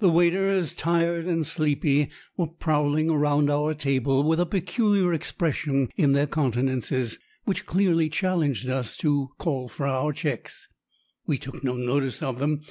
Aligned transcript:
The 0.00 0.10
waiters, 0.10 0.74
tired 0.74 1.26
and 1.26 1.46
sleepy, 1.46 2.10
were 2.36 2.48
prowling 2.48 3.08
around 3.08 3.48
our 3.48 3.74
table 3.74 4.24
with 4.24 4.40
a 4.40 4.44
peculiar 4.44 5.14
expression 5.14 5.88
in 5.94 6.10
their 6.14 6.26
countenances 6.26 7.16
which 7.44 7.64
clearly 7.64 8.08
challenged 8.08 8.68
us 8.68 8.96
to 8.96 9.28
call 9.38 9.68
for 9.68 9.86
our 9.86 10.12
checks.... 10.12 10.66
We 11.28 11.38
took 11.38 11.62
no 11.62 11.76
notice 11.76 12.24
of 12.24 12.40
them. 12.40 12.62